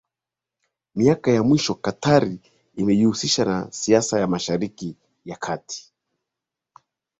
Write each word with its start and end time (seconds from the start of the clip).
Miaka 0.95 1.31
ya 1.31 1.43
mwisho 1.43 1.73
Qatar 1.75 2.37
imejihusisha 2.75 3.45
na 3.45 3.71
siasa 3.71 4.19
ya 4.19 4.27
Mashariki 4.27 4.95
ya 5.25 5.35
Kati 5.35 5.93